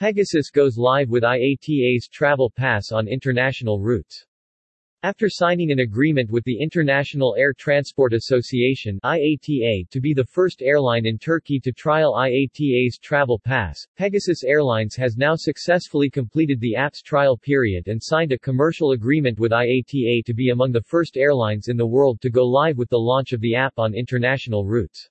[0.00, 4.24] Pegasus goes live with IATA's Travel Pass on international routes.
[5.02, 10.62] After signing an agreement with the International Air Transport Association IATA to be the first
[10.62, 16.76] airline in Turkey to trial IATA's Travel Pass, Pegasus Airlines has now successfully completed the
[16.76, 21.18] app's trial period and signed a commercial agreement with IATA to be among the first
[21.18, 24.64] airlines in the world to go live with the launch of the app on international
[24.64, 25.09] routes.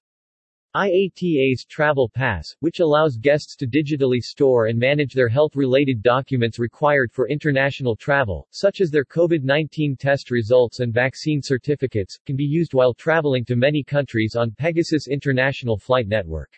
[0.76, 7.12] IATA's Travel Pass, which allows guests to digitally store and manage their health-related documents required
[7.12, 12.76] for international travel, such as their COVID-19 test results and vaccine certificates, can be used
[12.76, 16.52] while traveling to many countries on Pegasus International Flight Network.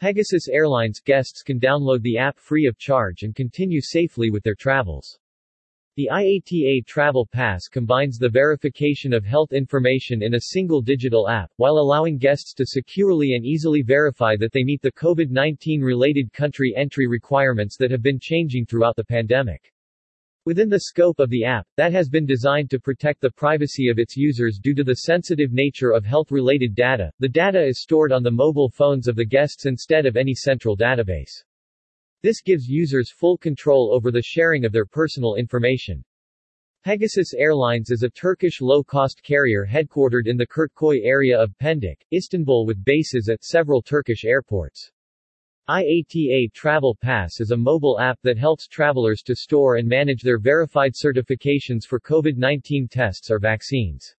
[0.00, 4.56] Pegasus Airlines guests can download the app free of charge and continue safely with their
[4.56, 5.20] travels.
[5.96, 11.50] The IATA Travel Pass combines the verification of health information in a single digital app,
[11.56, 16.72] while allowing guests to securely and easily verify that they meet the COVID-19 related country
[16.76, 19.72] entry requirements that have been changing throughout the pandemic.
[20.44, 23.98] Within the scope of the app, that has been designed to protect the privacy of
[23.98, 28.22] its users due to the sensitive nature of health-related data, the data is stored on
[28.22, 31.42] the mobile phones of the guests instead of any central database.
[32.22, 36.04] This gives users full control over the sharing of their personal information.
[36.84, 42.66] Pegasus Airlines is a Turkish low-cost carrier headquartered in the Kurtköy area of Pendik, Istanbul
[42.66, 44.90] with bases at several Turkish airports.
[45.70, 50.38] IATA Travel Pass is a mobile app that helps travelers to store and manage their
[50.38, 54.14] verified certifications for COVID-19 tests or vaccines.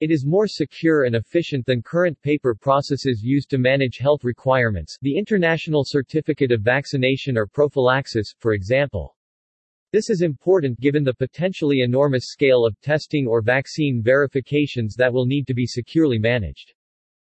[0.00, 4.96] It is more secure and efficient than current paper processes used to manage health requirements,
[5.02, 9.16] the International Certificate of Vaccination or Prophylaxis, for example.
[9.92, 15.26] This is important given the potentially enormous scale of testing or vaccine verifications that will
[15.26, 16.74] need to be securely managed.